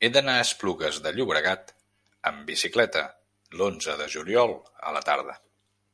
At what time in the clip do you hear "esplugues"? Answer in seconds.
0.46-0.98